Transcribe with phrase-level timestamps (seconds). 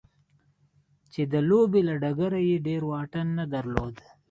[1.11, 3.95] چې د لوبې له ډګره يې ډېر واټن نه درلود.